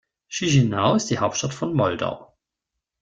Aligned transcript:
Chișinău 0.35 0.95
ist 0.95 1.07
die 1.11 1.17
Hauptstadt 1.19 1.53
von 1.53 1.73
Moldau. 1.75 2.33